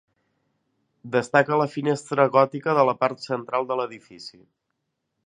Destaca 1.15 1.59
la 1.61 1.67
finestra 1.75 2.27
gòtica 2.37 2.75
de 2.79 2.89
la 2.91 2.97
part 3.05 3.23
central 3.29 3.69
de 3.73 3.79
l'edifici. 3.81 4.41